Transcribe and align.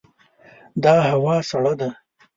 دا 0.83 0.95
هوا 1.09 1.35
سړه 1.49 1.73
ده. 1.79 1.89